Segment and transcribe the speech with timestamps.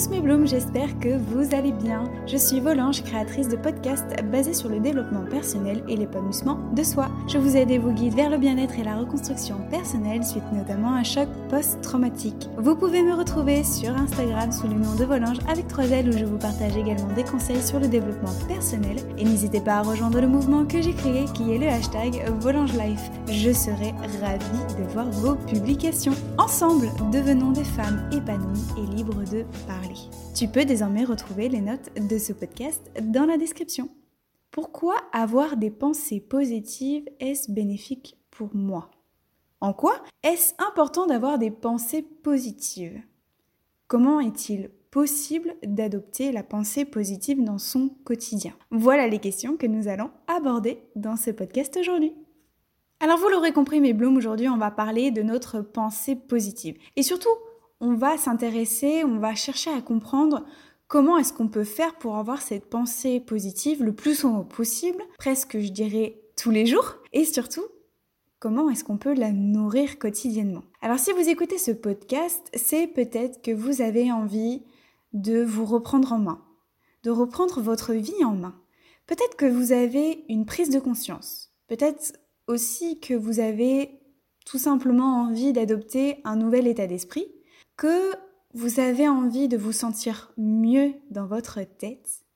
[0.00, 2.04] tous mes blooms, j'espère que vous allez bien.
[2.26, 7.08] Je suis Volange, créatrice de podcasts basés sur le développement personnel et l'épanouissement de soi.
[7.28, 10.92] Je vous aide et vous guide vers le bien-être et la reconstruction personnelle suite notamment
[10.94, 12.48] à un choc post-traumatique.
[12.56, 16.12] Vous pouvez me retrouver sur Instagram sous le nom de Volange avec 3 L où
[16.12, 20.20] je vous partage également des conseils sur le développement personnel et n'hésitez pas à rejoindre
[20.20, 23.10] le mouvement que j'ai créé qui est le hashtag Volange Life.
[23.28, 23.92] Je serai
[24.22, 26.14] ravie de voir vos publications.
[26.38, 29.89] Ensemble, devenons des femmes épanouies et libres de parler.
[30.34, 33.88] Tu peux désormais retrouver les notes de ce podcast dans la description.
[34.50, 38.90] Pourquoi avoir des pensées positives est-ce bénéfique pour moi?
[39.60, 43.00] En quoi est-ce important d'avoir des pensées positives?
[43.86, 48.54] Comment est-il possible d'adopter la pensée positive dans son quotidien?
[48.70, 52.14] Voilà les questions que nous allons aborder dans ce podcast aujourd'hui.
[53.00, 56.76] Alors vous l'aurez compris mes blooms, aujourd'hui on va parler de notre pensée positive.
[56.96, 57.30] Et surtout,
[57.80, 60.44] on va s'intéresser, on va chercher à comprendre
[60.86, 65.58] comment est-ce qu'on peut faire pour avoir cette pensée positive le plus souvent possible, presque
[65.58, 67.64] je dirais tous les jours, et surtout
[68.38, 70.64] comment est-ce qu'on peut la nourrir quotidiennement.
[70.82, 74.62] Alors si vous écoutez ce podcast, c'est peut-être que vous avez envie
[75.12, 76.42] de vous reprendre en main,
[77.02, 78.54] de reprendre votre vie en main.
[79.06, 82.14] Peut-être que vous avez une prise de conscience, peut-être
[82.46, 84.00] aussi que vous avez
[84.46, 87.26] tout simplement envie d'adopter un nouvel état d'esprit,
[87.80, 88.12] que
[88.52, 92.26] vous avez envie de vous sentir mieux dans votre tête,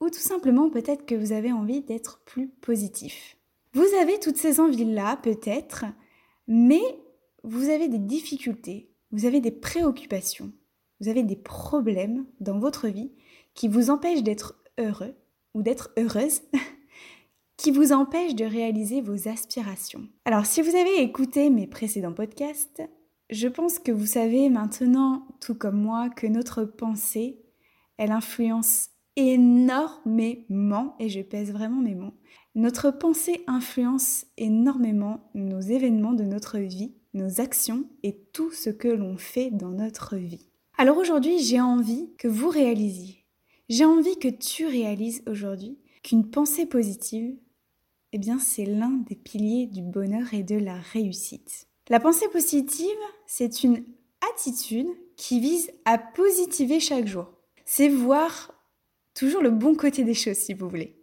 [0.00, 3.36] ou tout simplement peut-être que vous avez envie d'être plus positif.
[3.74, 5.84] Vous avez toutes ces envies-là peut-être,
[6.48, 6.80] mais
[7.42, 10.50] vous avez des difficultés, vous avez des préoccupations,
[11.00, 13.12] vous avez des problèmes dans votre vie
[13.52, 15.14] qui vous empêchent d'être heureux
[15.52, 16.40] ou d'être heureuse
[17.58, 20.08] qui vous empêche de réaliser vos aspirations.
[20.24, 22.82] Alors si vous avez écouté mes précédents podcasts,
[23.30, 27.40] je pense que vous savez maintenant, tout comme moi, que notre pensée,
[27.96, 32.14] elle influence énormément, et je pèse vraiment mes mots,
[32.54, 38.88] notre pensée influence énormément nos événements de notre vie, nos actions et tout ce que
[38.88, 40.48] l'on fait dans notre vie.
[40.76, 43.24] Alors aujourd'hui, j'ai envie que vous réalisiez,
[43.68, 47.36] j'ai envie que tu réalises aujourd'hui qu'une pensée positive,
[48.12, 51.68] eh bien c'est l'un des piliers du bonheur et de la réussite.
[51.90, 52.86] La pensée positive,
[53.26, 53.84] c'est une
[54.32, 57.30] attitude qui vise à positiver chaque jour.
[57.66, 58.54] C'est voir
[59.14, 60.96] toujours le bon côté des choses, si vous voulez.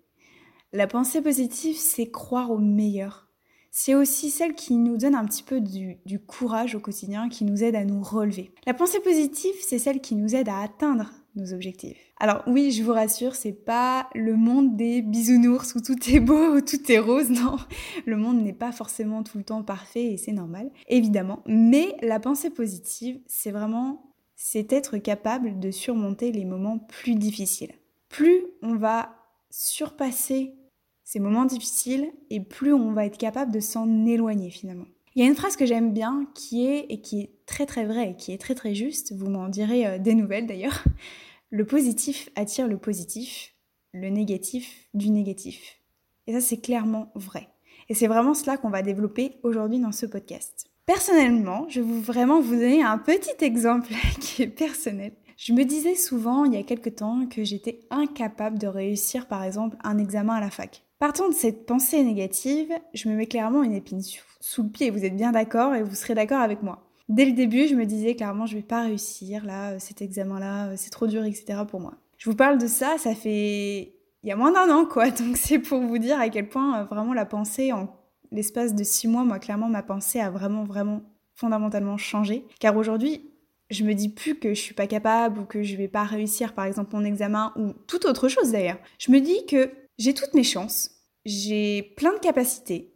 [0.74, 3.28] La pensée positive, c'est croire au meilleur.
[3.70, 7.64] C'est aussi celle qui nous donne un petit peu du, courage au quotidien, qui nous
[7.64, 8.52] aide à nous relever.
[8.66, 11.98] La pensée positive, c'est celle qui nous aide à atteindre nos objectifs.
[12.20, 16.56] Alors oui, je vous rassure, c'est pas le monde des bisounours où tout est beau,
[16.56, 17.58] où tout est rose, non.
[18.06, 21.42] Le monde n'est pas forcément tout le temps parfait et c'est normal, évidemment.
[21.46, 27.74] Mais la pensée positive, c'est vraiment, c'est être capable de surmonter les moments plus difficiles.
[28.10, 29.16] Plus on va
[29.50, 30.56] surpasser
[31.04, 34.88] ces moments difficiles et plus on va être capable de s'en éloigner finalement.
[35.14, 37.86] Il y a une phrase que j'aime bien qui est, et qui est très très
[37.86, 40.84] vraie et qui est très très juste, vous m'en direz euh, des nouvelles d'ailleurs,
[41.50, 43.54] le positif attire le positif,
[43.94, 45.80] le négatif du négatif.
[46.28, 47.50] Et ça c'est clairement vrai.
[47.90, 50.68] Et c'est vraiment cela qu'on va développer aujourd'hui dans ce podcast.
[50.86, 55.12] Personnellement, je vais vraiment vous donner un petit exemple qui est personnel.
[55.36, 59.44] Je me disais souvent il y a quelque temps que j'étais incapable de réussir par
[59.44, 60.86] exemple un examen à la fac.
[61.02, 64.04] Partant de cette pensée négative, je me mets clairement une épine
[64.40, 64.92] sous le pied.
[64.92, 66.84] Vous êtes bien d'accord et vous serez d'accord avec moi.
[67.10, 70.68] Dès le début, je me disais clairement, je vais pas réussir là, euh, cet examen-là,
[70.68, 71.64] euh, c'est trop dur, etc.
[71.68, 71.96] pour moi.
[72.20, 75.10] Je vous parle de ça, ça fait il y a moins d'un an, quoi.
[75.10, 77.90] Donc c'est pour vous dire à quel point euh, vraiment la pensée, en
[78.32, 81.02] l'espace de six mois, moi clairement ma pensée a vraiment, vraiment
[81.34, 82.46] fondamentalement changé.
[82.60, 83.28] Car aujourd'hui,
[83.72, 86.54] je me dis plus que je suis pas capable ou que je vais pas réussir,
[86.54, 88.78] par exemple mon examen ou toute autre chose d'ailleurs.
[89.00, 90.90] Je me dis que j'ai toutes mes chances,
[91.26, 92.92] j'ai plein de capacités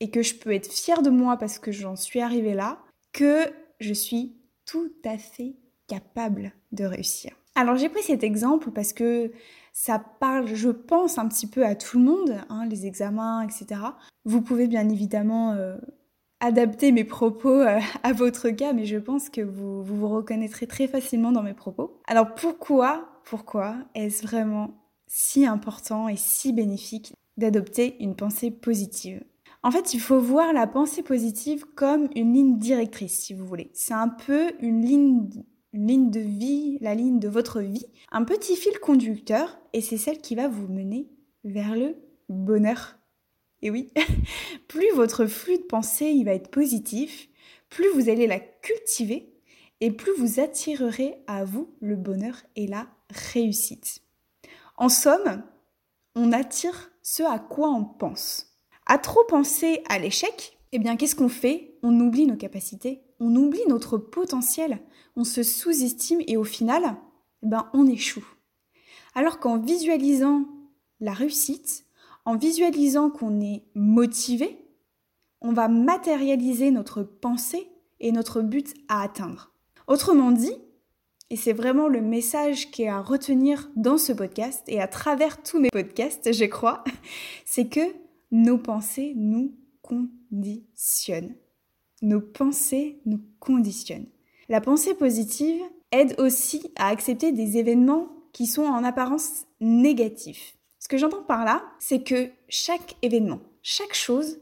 [0.00, 2.78] et que je peux être fière de moi parce que j'en suis arrivée là,
[3.12, 4.34] que je suis
[4.64, 5.56] tout à fait
[5.88, 7.36] capable de réussir.
[7.54, 9.30] Alors j'ai pris cet exemple parce que
[9.74, 13.82] ça parle, je pense, un petit peu à tout le monde, hein, les examens, etc.
[14.24, 15.76] Vous pouvez bien évidemment euh,
[16.40, 20.66] adapter mes propos euh, à votre cas, mais je pense que vous, vous vous reconnaîtrez
[20.66, 22.00] très facilement dans mes propos.
[22.06, 24.81] Alors pourquoi, pourquoi est-ce vraiment
[25.14, 29.22] si important et si bénéfique d'adopter une pensée positive.
[29.62, 33.70] En fait, il faut voir la pensée positive comme une ligne directrice, si vous voulez.
[33.74, 35.28] C'est un peu une ligne,
[35.74, 40.18] ligne de vie, la ligne de votre vie, un petit fil conducteur, et c'est celle
[40.18, 41.10] qui va vous mener
[41.44, 41.94] vers le
[42.30, 42.96] bonheur.
[43.60, 43.92] Et oui,
[44.66, 47.28] plus votre flux de pensée il va être positif,
[47.68, 49.30] plus vous allez la cultiver,
[49.82, 54.01] et plus vous attirerez à vous le bonheur et la réussite.
[54.76, 55.42] En somme,
[56.14, 58.58] on attire ce à quoi on pense.
[58.86, 61.78] À trop penser à l'échec, eh bien qu'est-ce qu'on fait?
[61.82, 64.80] On oublie nos capacités, on oublie notre potentiel,
[65.16, 66.96] on se sous-estime et au final,
[67.42, 68.26] eh ben on échoue.
[69.14, 70.46] Alors qu'en visualisant
[71.00, 71.84] la réussite,
[72.24, 74.58] en visualisant qu'on est motivé,
[75.40, 77.68] on va matérialiser notre pensée
[78.00, 79.52] et notre but à atteindre.
[79.86, 80.54] Autrement dit,
[81.32, 85.42] et c'est vraiment le message qui est à retenir dans ce podcast et à travers
[85.42, 86.84] tous mes podcasts, je crois,
[87.46, 87.80] c'est que
[88.30, 91.34] nos pensées nous conditionnent.
[92.02, 94.10] Nos pensées nous conditionnent.
[94.50, 100.58] La pensée positive aide aussi à accepter des événements qui sont en apparence négatifs.
[100.80, 104.38] Ce que j'entends par là, c'est que chaque événement, chaque chose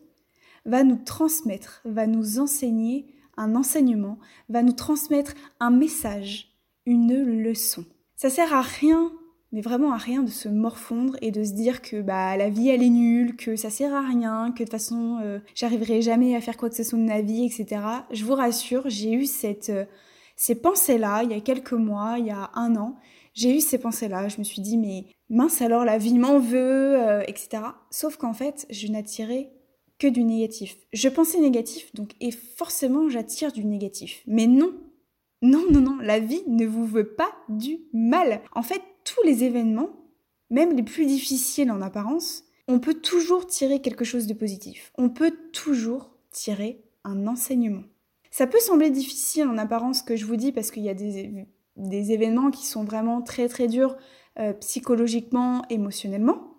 [0.64, 6.49] va nous transmettre, va nous enseigner un enseignement, va nous transmettre un message,
[6.90, 7.84] une leçon.
[8.16, 9.12] Ça sert à rien,
[9.52, 12.68] mais vraiment à rien de se morfondre et de se dire que bah la vie
[12.68, 16.36] elle est nulle, que ça sert à rien, que de toute façon euh, j'arriverai jamais
[16.36, 17.80] à faire quoi que ce soit de ma vie, etc.
[18.10, 19.84] Je vous rassure, j'ai eu cette, euh,
[20.36, 22.96] ces pensées-là il y a quelques mois, il y a un an.
[23.32, 27.00] J'ai eu ces pensées-là, je me suis dit mais mince alors la vie m'en veut,
[27.00, 27.62] euh, etc.
[27.90, 29.50] Sauf qu'en fait, je n'attirais
[29.98, 30.76] que du négatif.
[30.92, 34.22] Je pensais négatif, donc et forcément j'attire du négatif.
[34.26, 34.72] Mais non,
[35.42, 38.42] non, non, non, la vie ne vous veut pas du mal.
[38.52, 39.90] En fait, tous les événements,
[40.50, 44.92] même les plus difficiles en apparence, on peut toujours tirer quelque chose de positif.
[44.98, 47.82] On peut toujours tirer un enseignement.
[48.30, 51.46] Ça peut sembler difficile en apparence que je vous dis parce qu'il y a des,
[51.76, 53.96] des événements qui sont vraiment très très durs
[54.38, 56.54] euh, psychologiquement, émotionnellement,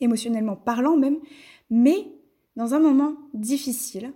[0.00, 1.18] émotionnellement parlant même,
[1.70, 2.08] mais
[2.56, 4.12] dans un moment difficile,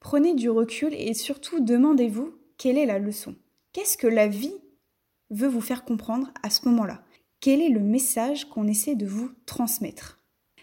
[0.00, 3.36] prenez du recul et surtout demandez-vous quelle est la leçon?
[3.72, 4.54] Qu'est-ce que la vie
[5.30, 7.02] veut vous faire comprendre à ce moment-là?
[7.40, 10.20] Quel est le message qu'on essaie de vous transmettre?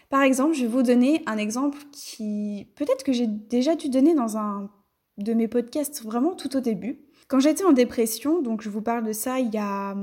[0.08, 4.14] Par exemple, je vais vous donner un exemple qui peut-être que j'ai déjà dû donner
[4.14, 4.70] dans un
[5.18, 7.00] de mes podcasts vraiment tout au début.
[7.28, 9.96] Quand j'étais en dépression, donc je vous parle de ça il y a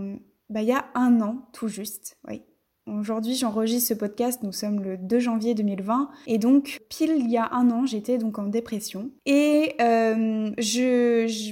[0.50, 0.62] bah,
[0.96, 2.18] un an tout juste.
[2.28, 2.42] Oui.
[2.86, 7.38] Aujourd'hui, j'enregistre ce podcast, nous sommes le 2 janvier 2020, et donc pile il y
[7.38, 9.10] a un an, j'étais donc en dépression.
[9.26, 10.52] Et euh,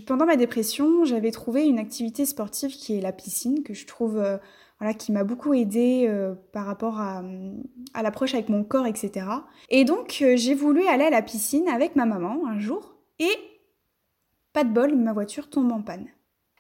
[0.06, 4.18] pendant ma dépression, j'avais trouvé une activité sportive qui est la piscine, que je trouve,
[4.18, 4.38] euh,
[4.80, 7.24] voilà, qui m'a beaucoup aidée euh, par rapport à
[8.04, 9.26] l'approche avec mon corps, etc.
[9.70, 13.32] Et donc j'ai voulu aller à la piscine avec ma maman un jour, et
[14.52, 16.08] pas de bol, ma voiture tombe en panne.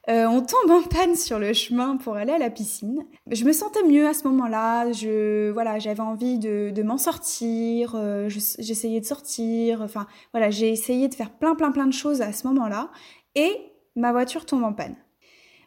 [0.09, 3.05] Euh, on tombe en panne sur le chemin pour aller à la piscine.
[3.29, 4.91] Je me sentais mieux à ce moment-là.
[4.91, 7.93] Je, voilà, j'avais envie de, m'en sortir.
[7.95, 9.81] Euh, j'essayais de sortir.
[9.81, 12.89] Enfin, voilà, j'ai essayé de faire plein, plein, plein de choses à ce moment-là.
[13.35, 13.55] Et
[13.95, 14.95] ma voiture tombe en panne.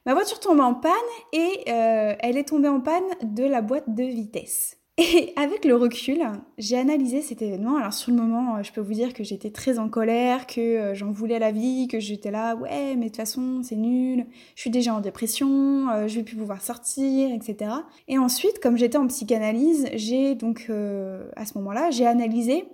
[0.06, 0.92] Ma voiture tombe en panne
[1.32, 4.76] et euh, elle est tombée en panne de la boîte de vitesse.
[4.96, 6.22] Et avec le recul,
[6.56, 7.76] j'ai analysé cet événement.
[7.76, 10.94] Alors sur le moment, je peux vous dire que j'étais très en colère, que euh,
[10.94, 14.24] j'en voulais la vie, que j'étais là, ouais, mais de toute façon, c'est nul,
[14.54, 17.72] je suis déjà en dépression, euh, je vais plus pouvoir sortir, etc.
[18.06, 22.64] Et ensuite, comme j'étais en psychanalyse, j'ai donc, euh, à ce moment-là, j'ai analysé,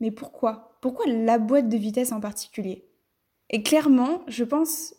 [0.00, 0.76] mais pourquoi?
[0.80, 2.88] Pourquoi la boîte de vitesse en particulier?
[3.50, 4.94] Et clairement, je pense,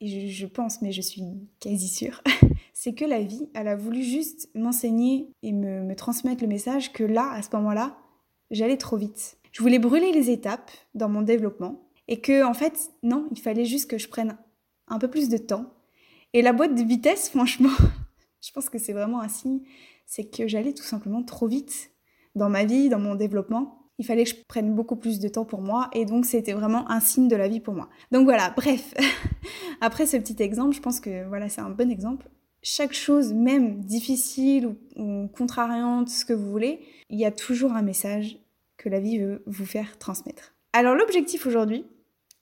[0.00, 1.22] et je pense, mais je suis
[1.60, 2.22] quasi sûre,
[2.72, 7.04] c'est que la vie, elle a voulu juste m'enseigner et me, transmettre le message que
[7.04, 7.98] là, à ce moment-là,
[8.50, 9.36] j'allais trop vite.
[9.52, 13.66] Je voulais brûler les étapes dans mon développement et que, en fait, non, il fallait
[13.66, 14.38] juste que je prenne
[14.88, 15.66] un peu plus de temps.
[16.32, 17.76] Et la boîte de vitesse, franchement,
[18.40, 19.60] je pense que c'est vraiment un signe,
[20.06, 21.90] c'est que j'allais tout simplement trop vite
[22.34, 23.79] dans ma vie, dans mon développement.
[24.00, 26.90] Il fallait que je prenne beaucoup plus de temps pour moi et donc c'était vraiment
[26.90, 27.88] un signe de la vie pour moi.
[28.10, 28.92] Donc voilà, bref,
[29.80, 32.26] après ce petit exemple, je pense que voilà, c'est un bon exemple
[32.62, 37.82] chaque chose, même difficile ou, contrariante, ce que vous voulez, il y a toujours un
[37.82, 38.38] message
[38.76, 40.54] que la vie veut vous faire transmettre.
[40.72, 41.84] Alors l'objectif aujourd'hui,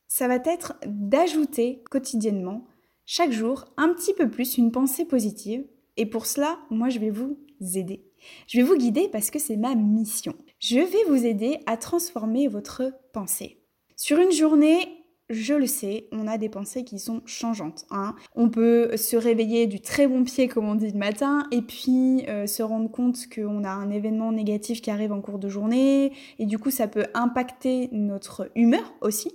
[0.08, 2.66] ça va être d'ajouter quotidiennement,
[3.04, 5.64] chaque jour, un petit peu plus une pensée positive.
[5.96, 7.38] Et pour cela, moi, je vais vous
[7.74, 8.04] aider.
[8.46, 10.34] Je vais vous guider parce que c'est ma mission.
[10.60, 13.62] Je vais vous aider à transformer votre pensée.
[13.94, 14.88] Sur une journée,
[15.30, 17.84] je le sais, on a des pensées qui sont changeantes.
[17.90, 18.16] Hein.
[18.34, 22.24] On peut se réveiller du très bon pied, comme on dit le matin, et puis
[22.28, 26.12] euh, se rendre compte qu'on a un événement négatif qui arrive en cours de journée,
[26.40, 29.30] et du coup ça peut impacter notre humeur aussi.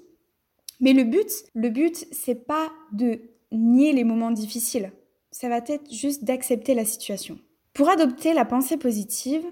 [0.82, 3.22] Mais le but, le but, c'est pas de
[3.54, 4.92] nier les moments difficiles.
[5.32, 7.40] Ça va être juste d'accepter la situation.
[7.74, 9.46] Pour adopter la pensée positive,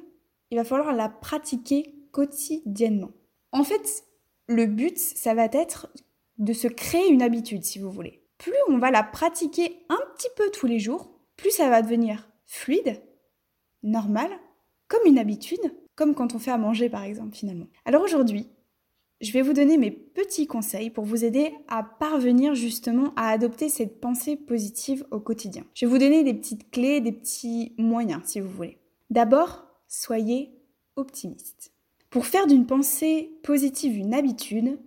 [0.51, 3.11] il va falloir la pratiquer quotidiennement.
[3.51, 4.03] En fait,
[4.47, 5.91] le but, ça va être
[6.37, 8.23] de se créer une habitude, si vous voulez.
[8.37, 12.27] plus on va la pratiquer un petit peu tous les jours, plus ça va devenir
[12.45, 13.01] fluide,
[13.83, 14.29] normal,
[14.87, 15.59] comme une habitude,
[15.95, 17.67] comme quand on fait à manger par exemple finalement.
[17.85, 18.49] Alors aujourd'hui,
[19.21, 23.69] je vais vous donner mes petits conseils pour vous aider à parvenir justement à adopter
[23.69, 25.63] cette pensée positive au quotidien.
[25.75, 28.79] Je vais vous donner des petites clés, des petits moyens si vous voulez.
[29.11, 30.53] D'abord, soyez
[30.95, 31.73] optimiste.
[32.09, 34.79] Pour faire d'une pensée positive une habitude,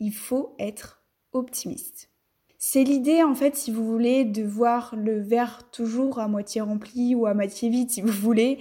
[0.00, 2.10] il faut être optimiste.
[2.58, 7.14] C'est l'idée, en fait, si vous voulez, de voir le verre toujours à moitié rempli
[7.14, 8.58] ou à moitié vide, si vous voulez.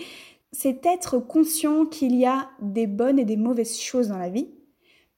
[0.54, 4.50] C'est être conscient qu'il y a des bonnes et des mauvaises choses dans la vie,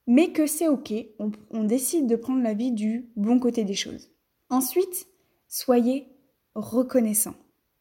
[0.08, 3.74] mais que c'est ok, on, on, décide de prendre la vie du bon côté des
[3.74, 4.10] choses.
[4.50, 5.06] Ensuite,
[5.46, 6.08] soyez
[6.54, 7.34] reconnaissant.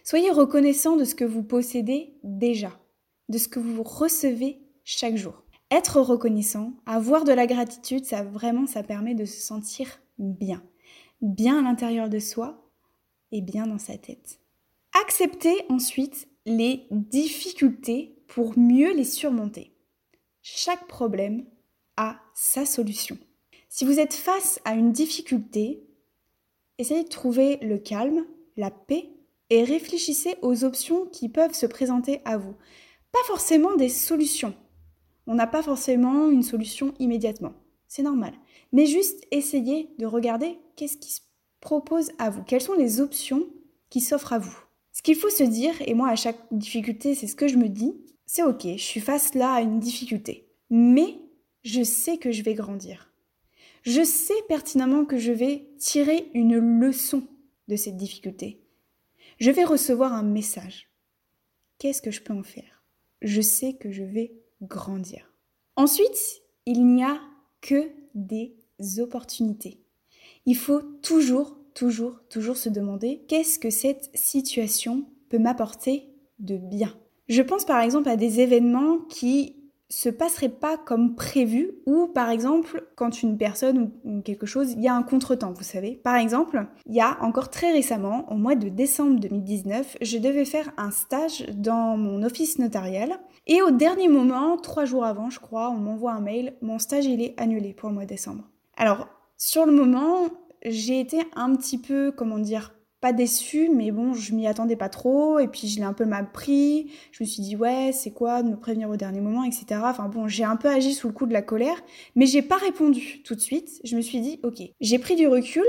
[0.05, 2.79] Soyez reconnaissant de ce que vous possédez déjà,
[3.27, 5.43] de ce que vous recevez chaque jour.
[5.71, 10.63] Être reconnaissant, avoir de la gratitude, ça vraiment, ça permet de se sentir bien.
[11.21, 12.69] Bien à l'intérieur de soi
[13.31, 14.39] et bien dans sa tête.
[15.01, 19.73] Acceptez ensuite les difficultés pour mieux les surmonter.
[20.43, 21.45] Chaque problème
[21.97, 23.17] a sa solution.
[23.69, 25.83] Si vous êtes face à une difficulté,
[26.77, 28.23] essayez de trouver le calme,
[28.55, 29.09] la paix
[29.49, 32.55] et réfléchissez aux options qui peuvent se présenter à vous.
[33.11, 34.53] Pas forcément des solutions.
[35.27, 37.53] On n'a pas forcément une solution immédiatement.
[37.87, 38.33] C'est normal.
[38.71, 41.21] Mais juste essayez de regarder qu'est-ce qui se
[41.61, 42.43] propose à vous.
[42.43, 43.47] Quelles sont les options
[43.89, 44.57] qui s'offrent à vous?
[44.91, 47.69] Ce qu'il faut se dire, et moi à chaque difficulté, c'est ce que je me
[47.69, 47.93] dis,
[48.25, 50.47] c'est ok, je suis face là à une difficulté.
[50.69, 51.19] Mais
[51.63, 53.11] je sais que je vais grandir.
[53.83, 57.23] Je sais pertinemment que je vais tirer une leçon
[57.67, 58.64] de cette difficulté.
[59.37, 60.89] Je vais recevoir un message.
[61.77, 62.83] Qu'est-ce que je peux en faire?
[63.21, 65.33] Je sais que je vais grandir.
[65.75, 67.19] Ensuite, il n'y a
[67.61, 68.55] que des
[68.99, 69.81] opportunités.
[70.45, 76.95] Il faut toujours, toujours, toujours se demander qu'est-ce que cette situation peut m'apporter de bien.
[77.27, 82.29] Je pense par exemple à des événements qui se passerait pas comme prévu ou par
[82.29, 85.99] exemple quand une personne ou quelque chose, il y a un contretemps, vous savez.
[86.03, 90.45] Par exemple, il y a encore très récemment, au mois de décembre 2019, je devais
[90.45, 95.39] faire un stage dans mon office notarial et au dernier moment, trois jours avant, je
[95.39, 98.43] crois, on m'envoie un mail, mon stage il est annulé pour le mois de décembre.
[98.77, 100.29] Alors, sur le moment,
[100.65, 102.73] j'ai été un petit peu, comment dire,
[103.05, 106.05] pas déçue, mais bon, je m'y attendais pas trop, et puis je l'ai un peu
[106.05, 106.89] mal pris.
[107.11, 109.79] Je me suis dit, ouais, c'est quoi de me prévenir au dernier moment, etc.
[109.83, 111.77] Enfin bon, j'ai un peu agi sous le coup de la colère,
[112.15, 113.79] mais j'ai pas répondu tout de suite.
[113.83, 115.67] Je me suis dit, ok, j'ai pris du recul,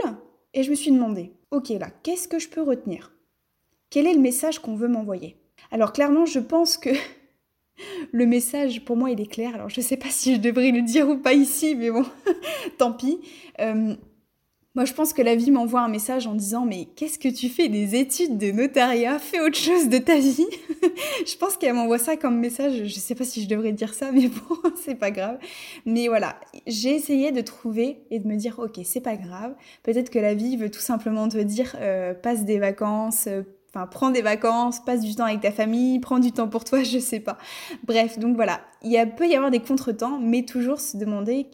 [0.54, 3.12] et je me suis demandé, ok là, qu'est-ce que je peux retenir?
[3.90, 5.36] Quel est le message qu'on veut m'envoyer?
[5.70, 6.88] Alors clairement, je pense que
[8.12, 9.54] le message, pour moi, il est clair.
[9.54, 12.06] Alors, je sais pas si je devrais le dire ou pas ici, mais bon,
[12.78, 13.20] tant pis.
[13.60, 13.94] Euh,
[14.76, 17.48] moi, je pense que la vie m'envoie un message en disant Mais qu'est-ce que tu
[17.48, 19.18] fais des études de notariat?
[19.18, 20.46] Fais autre chose de ta vie?
[21.26, 22.84] je pense qu'elle m'envoie ça comme message.
[22.84, 25.38] Je sais pas si je devrais dire ça, mais bon, c'est pas grave.
[25.86, 29.54] Mais voilà, j'ai essayé de trouver et de me dire Ok, c'est pas grave.
[29.82, 33.28] Peut-être que la vie veut tout simplement te dire euh, Passe des vacances.
[33.28, 36.64] Euh, enfin, prends des vacances, passe du temps avec ta famille, prends du temps pour
[36.64, 37.38] toi, je sais pas.
[37.86, 41.46] Bref, donc voilà, il y a, peut y avoir des contretemps, mais toujours se demander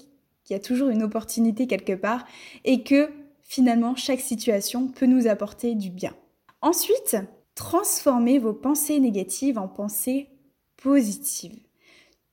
[0.45, 2.27] qu'il y a toujours une opportunité quelque part
[2.65, 3.11] et que
[3.43, 6.15] finalement chaque situation peut nous apporter du bien.
[6.61, 7.17] Ensuite,
[7.55, 10.29] transformez vos pensées négatives en pensées
[10.77, 11.59] positives.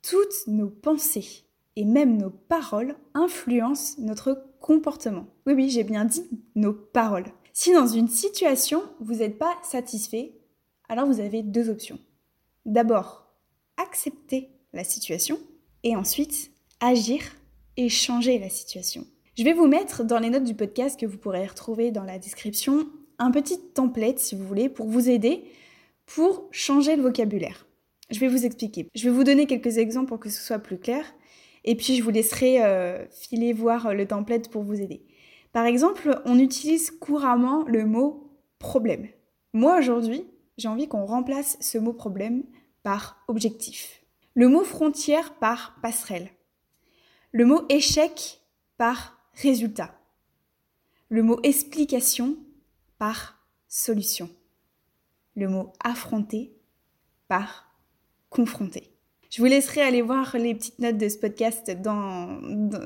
[0.01, 5.27] Toutes nos pensées et même nos paroles influencent notre comportement.
[5.45, 7.31] Oui, oui, j'ai bien dit nos paroles.
[7.53, 10.33] Si dans une situation, vous n'êtes pas satisfait,
[10.87, 11.99] alors vous avez deux options.
[12.65, 13.27] D'abord,
[13.77, 15.39] accepter la situation
[15.83, 17.21] et ensuite agir
[17.79, 19.07] et changer la situation.
[19.37, 22.19] Je vais vous mettre dans les notes du podcast que vous pourrez retrouver dans la
[22.19, 25.45] description un petit template si vous voulez pour vous aider
[26.05, 27.67] pour changer le vocabulaire.
[28.09, 28.89] Je vais vous expliquer.
[28.95, 31.05] Je vais vous donner quelques exemples pour que ce soit plus clair
[31.63, 35.05] et puis je vous laisserai euh, filer voir le template pour vous aider.
[35.53, 39.07] Par exemple, on utilise couramment le mot problème.
[39.53, 40.25] Moi aujourd'hui,
[40.57, 42.43] j'ai envie qu'on remplace ce mot problème
[42.83, 44.03] par objectif.
[44.33, 46.29] Le mot frontière par passerelle
[47.31, 48.41] le mot échec
[48.77, 49.93] par résultat,
[51.09, 52.37] le mot explication
[52.97, 54.29] par solution,
[55.35, 56.53] le mot affronter
[57.27, 57.75] par
[58.29, 58.91] confronter.
[59.29, 61.71] Je vous laisserai aller voir les petites notes de ce podcast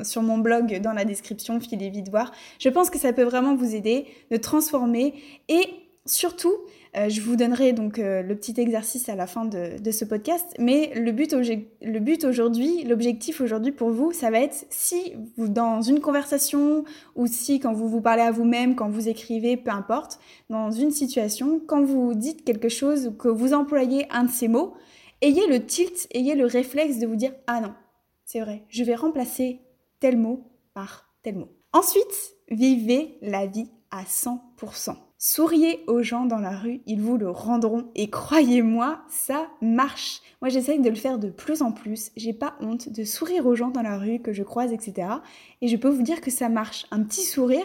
[0.03, 2.33] sur mon blog dans la description, filez vite voir.
[2.59, 5.13] Je pense que ça peut vraiment vous aider de transformer
[5.47, 6.53] et surtout,
[6.95, 10.53] euh, je vous donnerai donc euh, le petit exercice à la fin de, ce podcast,
[10.59, 16.83] mais le but, aujourd'hui, l'objectif aujourd'hui pour vous, ça va être si dans une conversation
[17.15, 20.19] ou si quand vous vous parlez à vous-même, quand vous écrivez, peu importe,
[20.49, 24.47] dans une situation, quand vous dites quelque chose ou que vous employez un de ces
[24.47, 24.73] mots,
[25.21, 27.73] ayez le tilt, ayez le réflexe de vous dire Ah non,
[28.25, 29.61] c'est vrai, je vais remplacer
[29.99, 30.43] tel mot
[30.73, 31.49] par tel mot.
[31.71, 34.95] Ensuite, vivez la vie à 100%.
[35.25, 37.89] Souriez aux gens dans la rue, ils vous le rendront.
[37.95, 40.19] Et croyez-moi, ça marche.
[40.41, 42.11] Moi, j'essaye de le faire de plus en plus.
[42.17, 45.07] J'ai pas honte de sourire aux gens dans la rue que je croise, etc.
[45.61, 46.87] Et je peux vous dire que ça marche.
[46.91, 47.63] Un petit sourire,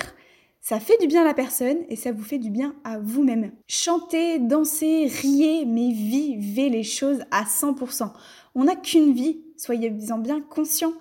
[0.61, 3.51] ça fait du bien à la personne et ça vous fait du bien à vous-même.
[3.67, 8.13] Chantez, dansez, riez, mais vivez les choses à 100%.
[8.55, 10.95] On n'a qu'une vie, soyez-en bien conscients.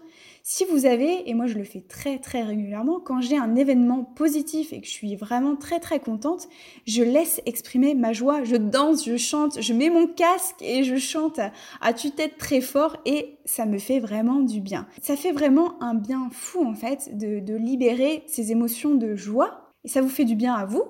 [0.49, 4.05] Si vous avez, et moi je le fais très très régulièrement, quand j'ai un événement
[4.05, 6.47] positif et que je suis vraiment très très contente,
[6.85, 10.95] je laisse exprimer ma joie, je danse, je chante, je mets mon casque et je
[10.95, 11.41] chante
[11.81, 14.87] à tue-tête très fort et ça me fait vraiment du bien.
[15.01, 19.73] Ça fait vraiment un bien fou en fait de, de libérer ces émotions de joie
[19.83, 20.85] et ça vous fait du bien à vous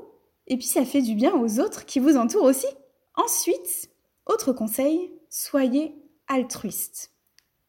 [0.46, 2.68] et puis ça fait du bien aux autres qui vous entourent aussi.
[3.16, 3.90] Ensuite,
[4.28, 5.96] autre conseil, soyez
[6.28, 7.12] altruiste.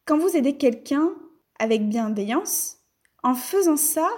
[0.04, 1.14] Quand vous aidez quelqu'un,
[1.58, 2.78] avec bienveillance,
[3.22, 4.08] en faisant ça,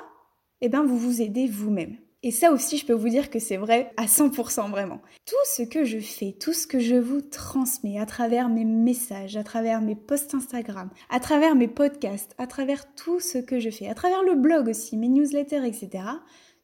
[0.60, 1.96] eh ben, vous vous aidez vous-même.
[2.22, 5.00] Et ça aussi, je peux vous dire que c'est vrai à 100% vraiment.
[5.24, 9.38] Tout ce que je fais, tout ce que je vous transmets à travers mes messages,
[9.38, 13.70] à travers mes posts Instagram, à travers mes podcasts, à travers tout ce que je
[13.70, 16.04] fais, à travers le blog aussi, mes newsletters, etc.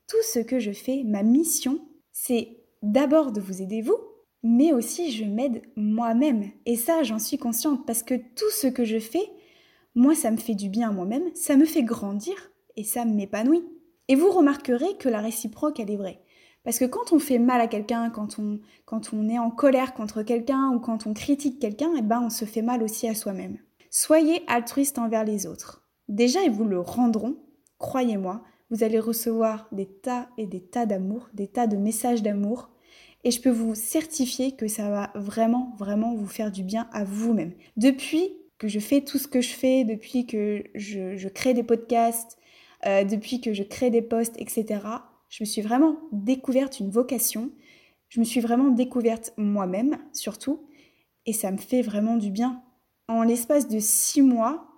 [0.06, 1.80] Tout ce que je fais, ma mission,
[2.12, 3.98] c'est d'abord de vous aider vous,
[4.42, 6.50] mais aussi je m'aide moi-même.
[6.66, 9.26] Et ça, j'en suis consciente parce que tout ce que je fais,
[9.96, 12.34] moi, ça me fait du bien à moi-même, ça me fait grandir
[12.76, 13.64] et ça m'épanouit.
[14.08, 16.20] Et vous remarquerez que la réciproque, elle est vraie.
[16.64, 20.70] Parce que quand on fait mal à quelqu'un, quand on, est en colère contre quelqu'un
[20.74, 23.56] ou quand on critique quelqu'un, eh ben on se fait mal aussi à soi-même.
[23.88, 25.88] Soyez altruiste envers les autres.
[26.08, 27.36] Déjà, ils vous le rendront,
[27.78, 32.68] croyez-moi, vous allez recevoir des tas et des tas d'amour, des tas de messages d'amour,
[33.24, 37.04] et je peux vous certifier que ça va vraiment, vraiment vous faire du bien à
[37.04, 37.52] vous-même.
[37.76, 42.38] Depuis que je fais tout ce que je fais, depuis que je, crée des podcasts,
[42.86, 44.80] euh, depuis que je crée des posts, etc.,
[45.28, 47.50] je me suis vraiment découverte une vocation.
[48.08, 50.66] Je me suis vraiment découverte moi-même, surtout.
[51.26, 52.62] Et ça me fait vraiment du bien.
[53.08, 54.68] En l'espace de six mois,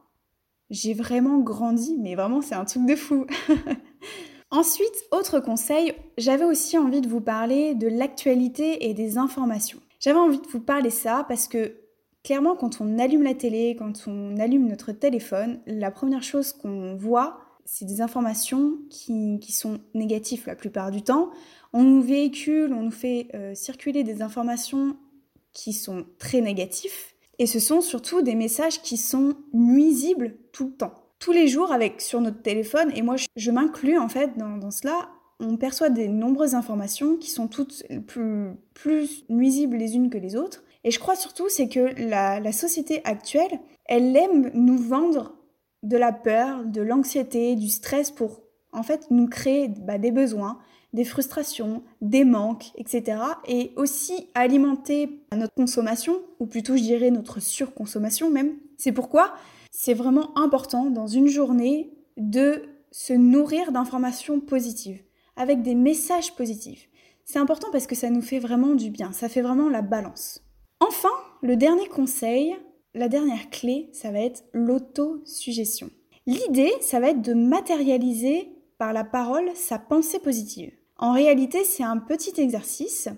[0.70, 3.26] j'ai vraiment grandi, mais vraiment, c'est un truc de fou.
[4.50, 9.80] Ensuite, autre conseil, j'avais aussi envie de vous parler de l'actualité et des informations.
[10.00, 11.74] J'avais envie de vous parler ça parce que
[12.28, 16.94] Clairement, quand on allume la télé, quand on allume notre téléphone, la première chose qu'on
[16.94, 21.30] voit, c'est des informations qui, sont négatives la plupart du temps.
[21.72, 24.98] On nous véhicule, on nous fait euh, circuler des informations
[25.54, 26.92] qui sont très négatives.
[27.38, 30.92] Et ce sont surtout des messages qui sont nuisibles tout le temps.
[31.18, 34.70] Tous les jours avec sur notre téléphone, et moi je, m'inclus en fait dans, dans,
[34.70, 35.08] cela,
[35.40, 37.84] on perçoit des nombreuses informations qui sont toutes
[38.74, 40.62] plus nuisibles les unes que les autres.
[40.84, 45.34] Et je crois surtout, c'est que la, société actuelle, elle aime nous vendre
[45.82, 50.58] de la peur, de l'anxiété, du stress pour en fait nous créer bah, des besoins,
[50.92, 53.20] des frustrations, des manques, etc.
[53.46, 58.54] Et aussi alimenter notre consommation, ou plutôt je dirais notre surconsommation même.
[58.76, 59.34] C'est pourquoi
[59.70, 65.02] c'est vraiment important dans une journée de se nourrir d'informations positives,
[65.36, 66.88] avec des messages positifs.
[67.24, 70.42] C'est important parce que ça nous fait vraiment du bien, ça fait vraiment la balance.
[70.80, 71.10] Enfin,
[71.42, 72.56] le dernier conseil,
[72.94, 75.90] la dernière clé, ça va être l'autosuggestion.
[76.26, 80.72] L'idée, ça va être de matérialiser par la parole sa pensée positive.
[80.96, 83.08] En réalité, c'est un petit exercice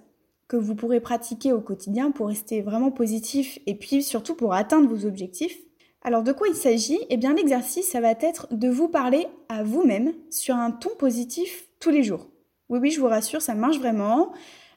[0.49, 4.88] que vous pourrez pratiquer au quotidien pour rester vraiment positif et puis surtout pour atteindre
[4.88, 5.59] vos objectifs.
[6.03, 6.99] Alors de quoi il s'agit?
[7.09, 11.68] Eh bien l'exercice, ça va être de vous parler à vous-même sur un ton positif
[11.79, 12.27] tous les jours.
[12.68, 14.33] Oui, oui, je vous rassure, ça marche vraiment.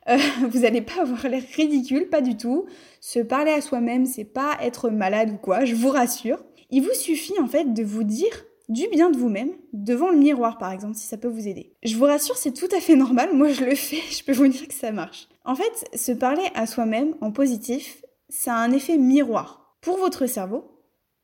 [0.09, 0.17] Euh,
[0.49, 2.65] vous n'allez pas avoir l'air ridicule, pas du tout.
[2.99, 6.43] Se parler à soi-même, c'est pas être malade ou quoi, je vous rassure.
[6.69, 10.57] Il vous suffit en fait de vous dire du bien de vous-même devant le miroir
[10.57, 11.73] par exemple si ça peut vous aider.
[11.83, 14.47] Je vous rassure, c'est tout à fait normal, moi je le fais, je peux vous
[14.47, 15.27] dire que ça marche.
[15.45, 20.25] En fait, se parler à soi-même en positif, ça a un effet miroir pour votre
[20.25, 20.69] cerveau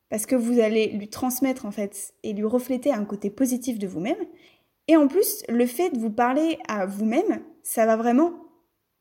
[0.10, 3.88] parce que vous allez lui transmettre en fait et lui refléter un côté positif de
[3.88, 4.18] vous-même.
[4.88, 8.49] Et en plus, le fait de vous parler à vous-même, ça va vraiment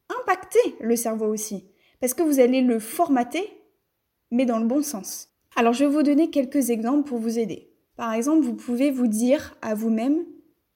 [0.09, 1.64] impacter le cerveau aussi,
[2.01, 3.49] parce que vous allez le formater,
[4.31, 5.29] mais dans le bon sens.
[5.57, 7.71] Alors je vais vous donner quelques exemples pour vous aider.
[7.97, 10.25] Par exemple, vous pouvez vous dire à vous-même,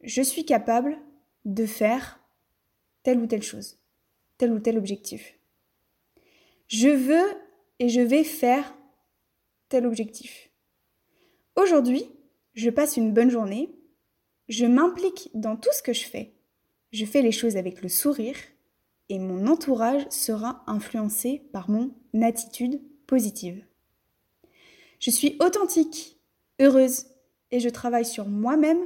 [0.02, 0.98] je suis capable
[1.44, 2.20] de faire
[3.02, 3.78] telle ou telle chose.
[4.38, 5.38] tel ou tel objectif.
[6.66, 7.28] Je veux
[7.78, 8.74] et je vais faire
[9.68, 10.50] tel objectif.
[11.54, 12.10] Aujourd'hui,
[12.54, 13.72] je passe une bonne journée,
[14.48, 16.32] je m'implique dans tout ce que je fais,
[16.90, 18.36] je fais les choses avec le sourire
[19.12, 21.90] et mon entourage sera influencé par mon
[22.22, 23.62] attitude positive.
[25.00, 26.18] Je suis authentique,
[26.58, 27.04] heureuse
[27.50, 28.78] et je travaille sur moi-même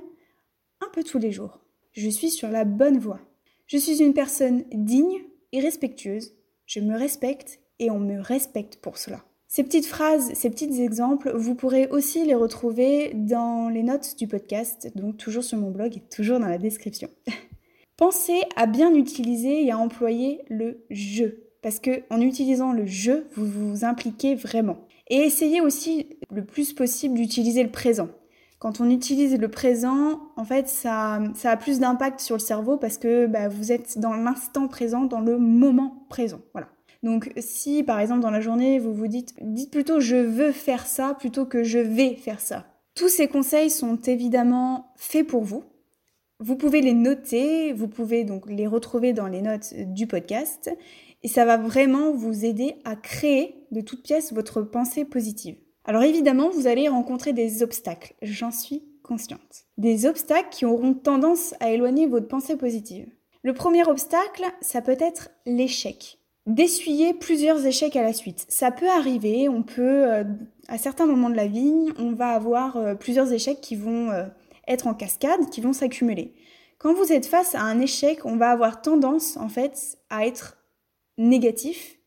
[0.80, 1.60] un peu tous les jours.
[1.92, 3.20] Je suis sur la bonne voie.
[3.68, 6.34] Je suis une personne digne et respectueuse.
[6.66, 9.24] Je me respecte et on me respecte pour cela.
[9.46, 14.26] Ces petites phrases, ces petits exemples, vous pourrez aussi les retrouver dans les notes du
[14.26, 17.08] podcast, donc toujours sur mon blog et toujours dans la description.
[17.96, 21.24] Pensez à bien utiliser et à employer le je,
[21.62, 24.76] parce que en utilisant le je, vous vous impliquez vraiment.
[25.08, 28.08] Et essayez aussi le plus possible d'utiliser le présent.
[28.58, 32.98] Quand on utilise le présent, en fait, ça, a plus d'impact sur le cerveau parce
[32.98, 36.40] que bah, vous êtes dans l'instant présent, dans le moment présent.
[36.52, 36.68] Voilà.
[37.02, 40.86] Donc si par exemple dans la journée vous vous dites, dites plutôt je veux faire
[40.86, 42.66] ça plutôt que je vais faire ça.
[42.94, 45.62] Tous ces conseils sont évidemment faits pour vous.
[46.38, 50.70] Vous pouvez les noter, vous pouvez donc les retrouver dans les notes du podcast
[51.22, 55.56] et ça va vraiment vous aider à créer de toute pièce votre pensée positive.
[55.86, 59.64] Alors évidemment, vous allez rencontrer des obstacles, j'en suis consciente.
[59.78, 63.08] Des obstacles qui auront tendance à éloigner votre pensée positive.
[63.42, 68.46] Le premier obstacle, ça peut être l'échec d'essuyer plusieurs échecs à la suite.
[68.48, 70.24] Ça peut arriver, on peut, euh,
[70.68, 74.24] à certains moments de la vie, on va avoir euh, plusieurs échecs qui vont euh,
[74.66, 76.34] être en cascade, qui vont s'accumuler.
[76.78, 80.58] Quand vous êtes face à un échec, on va avoir tendance, en fait, à être
[81.18, 81.98] négatif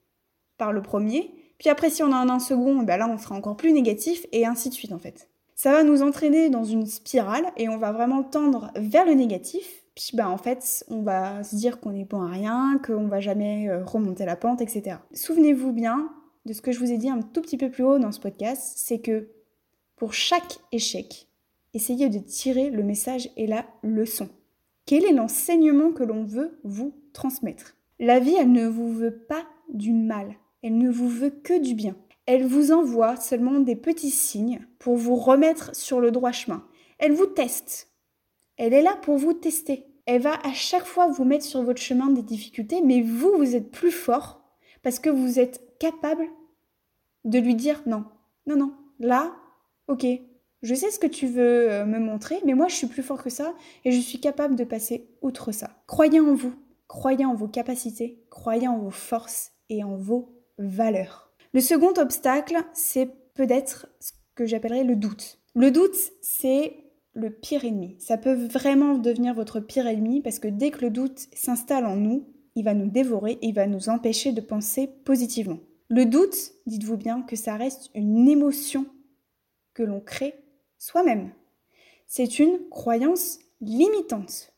[0.58, 1.34] par le premier.
[1.58, 4.26] Puis après, si on en a un second, ben là, on sera encore plus négatif,
[4.32, 5.30] et ainsi de suite, en fait.
[5.56, 9.84] Ça va nous entraîner dans une spirale, et on va vraiment tendre vers le négatif,
[10.00, 13.20] puis bah en fait, on va se dire qu'on n'est bon à rien, qu'on va
[13.20, 14.96] jamais euh, remonter la pente, etc.
[15.14, 16.10] Souvenez-vous bien
[16.46, 18.22] de ce que je vous ai dit un tout petit peu plus haut dans ce
[18.22, 19.28] podcast, c'est que
[19.98, 21.28] pour chaque échec,
[21.74, 24.30] essayez de tirer le message et la leçon.
[24.86, 27.76] Quel est l'enseignement que l'on veut vous transmettre?
[28.00, 31.76] La vie, elle ne vous veut pas du mal, elle ne vous veut que du
[31.76, 31.96] bien.
[32.26, 36.66] Elle vous envoie seulement des petits signes pour vous remettre sur le droit chemin.
[36.98, 37.92] Elle vous teste.
[38.58, 41.80] Elle est là pour vous tester elle va à chaque fois vous mettre sur votre
[41.80, 44.42] chemin des difficultés, mais vous, vous êtes plus fort
[44.82, 46.26] parce que vous êtes capable
[47.26, 48.06] de lui dire non,
[48.48, 49.36] non, non, là,
[49.88, 50.08] ok,
[50.62, 53.24] je sais ce que tu veux euh, me montrer, mais moi je suis plus fort
[53.24, 53.54] que ça
[53.86, 55.72] et je suis capable de passer outre ça.
[55.88, 56.54] Croyez en vous,
[56.88, 61.32] croyez en vos capacités, croyez en vos forces et en vos valeurs.
[61.54, 65.40] Le second obstacle, c'est peut-être ce que j'appellerais le doute.
[65.56, 66.76] Le doute, c'est
[67.14, 67.96] le pire ennemi.
[68.00, 71.96] Ça peut vraiment devenir votre pire ennemi parce que dès que le doute s'installe en
[71.96, 75.60] nous, il va nous dévorer et il va nous empêcher de penser positivement.
[75.88, 78.86] Le doute, dites-vous bien que ça reste une émotion
[79.74, 80.36] que l'on crée
[80.80, 81.32] soi-même.
[82.08, 84.52] C'est une croyance limitante.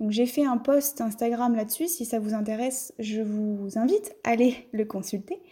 [0.00, 4.30] Donc j'ai fait un post Instagram là-dessus, si ça vous intéresse, je vous invite à
[4.30, 5.42] aller le consulter.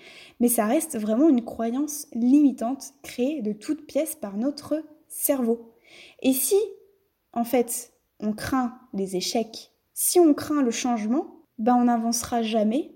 [0.41, 5.75] Mais ça reste vraiment une croyance limitante créée de toutes pièces par notre cerveau.
[6.23, 6.57] Et si,
[7.33, 12.93] en fait, on craint les échecs, si on craint le changement, ben on n'avancera jamais.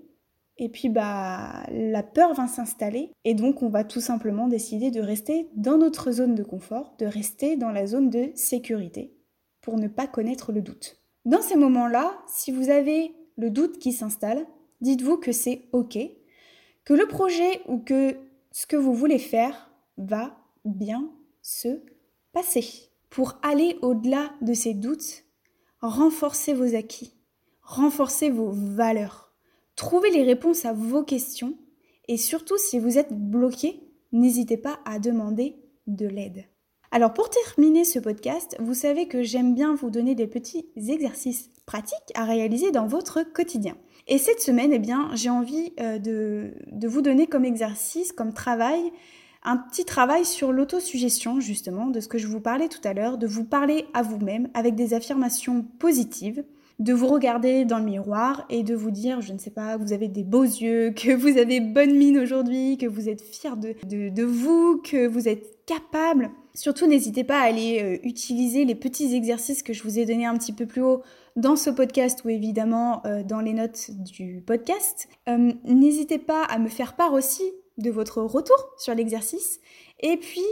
[0.57, 5.01] Et puis bah la peur va s'installer et donc on va tout simplement décider de
[5.01, 9.15] rester dans notre zone de confort, de rester dans la zone de sécurité
[9.61, 11.01] pour ne pas connaître le doute.
[11.25, 14.45] Dans ces moments-là, si vous avez le doute qui s'installe,
[14.81, 15.97] dites-vous que c'est OK,
[16.83, 18.17] que le projet ou que
[18.51, 21.11] ce que vous voulez faire va bien
[21.41, 21.81] se
[22.33, 22.65] passer.
[23.09, 25.25] Pour aller au-delà de ces doutes,
[25.79, 27.13] renforcez vos acquis,
[27.61, 29.30] renforcez vos valeurs,
[29.81, 31.57] trouvez les réponses à vos questions
[32.07, 35.55] et surtout si vous êtes bloqué, n'hésitez pas à demander
[35.87, 36.45] de l'aide.
[36.91, 41.49] Alors pour terminer ce podcast, vous savez que j'aime bien vous donner des petits exercices
[41.65, 43.75] pratiques à réaliser dans votre quotidien.
[44.07, 48.33] Et cette semaine, eh bien, j'ai envie euh, de, de vous donner comme exercice, comme
[48.33, 48.91] travail,
[49.41, 53.17] un petit travail sur l'autosuggestion, justement, de ce que je vous parlais tout à l'heure,
[53.17, 56.43] de vous parler à vous-même avec des affirmations positives,
[56.81, 59.93] de vous regarder dans le miroir et de vous dire, je ne sais pas, vous
[59.93, 64.23] avez des beaux yeux, que vous avez bonne mine aujourd'hui, que vous êtes fier de,
[64.23, 66.31] vous, que vous êtes capable.
[66.55, 70.25] Surtout, n'hésitez pas à aller euh, utiliser les petits exercices que je vous ai donnés
[70.25, 71.03] un petit peu plus haut
[71.35, 75.07] dans ce podcast ou évidemment euh, dans les notes du podcast.
[75.29, 77.43] Euh, n'hésitez pas à me faire part aussi
[77.77, 79.59] de votre retour sur l'exercice.
[80.01, 80.43] Et puis,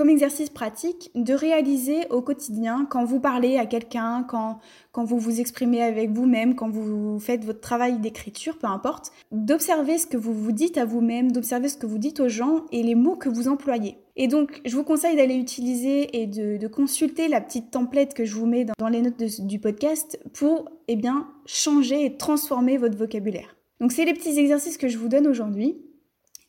[0.00, 4.58] comme exercice pratique de réaliser au quotidien quand vous parlez à quelqu'un, quand,
[4.92, 9.98] quand vous vous exprimez avec vous-même, quand vous faites votre travail d'écriture, peu importe, d'observer
[9.98, 12.82] ce que vous vous dites à vous-même, d'observer ce que vous dites aux gens et
[12.82, 13.98] les mots que vous employez.
[14.16, 18.34] Et donc, je vous conseille d'aller utiliser et de, consulter la petite template que je
[18.36, 23.54] vous mets dans, les notes du podcast pour, eh bien, changer et transformer votre vocabulaire.
[23.80, 25.76] Donc, c'est les petits exercices que je vous donne aujourd'hui.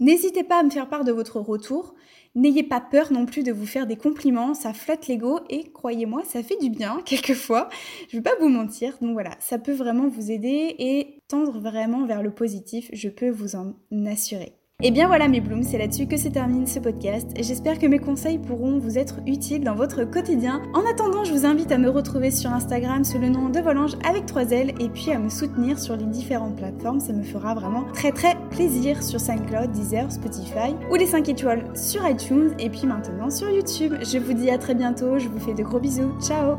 [0.01, 1.93] N'hésitez pas à me faire part de votre retour.
[2.33, 6.23] N'ayez pas peur non plus de vous faire des compliments, ça flatte l'ego et croyez-moi,
[6.25, 7.69] ça fait du bien quelquefois.
[8.09, 8.97] Je ne vais pas vous mentir.
[8.99, 13.29] Donc voilà, ça peut vraiment vous aider et tendre vraiment vers le positif, je peux
[13.29, 13.75] vous en
[14.07, 14.53] assurer.
[14.83, 17.29] Et bien voilà mes blooms, c'est là-dessus que se termine ce podcast.
[17.39, 20.59] J'espère que mes conseils pourront vous être utiles dans votre quotidien.
[20.73, 23.95] En attendant, je vous invite à me retrouver sur Instagram sous le nom de Volange
[24.03, 26.99] avec 3 L et puis à me soutenir sur les différentes plateformes.
[26.99, 31.63] Ça me fera vraiment très très plaisir sur SoundCloud, Deezer, Spotify ou les 5 étoiles
[31.75, 33.93] sur iTunes et puis maintenant sur YouTube.
[34.01, 36.11] Je vous dis à très bientôt, je vous fais de gros bisous.
[36.19, 36.57] Ciao